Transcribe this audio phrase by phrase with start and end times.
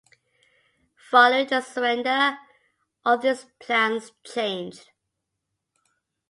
[1.11, 2.35] Following the surrender,
[3.05, 4.89] all these plans changed.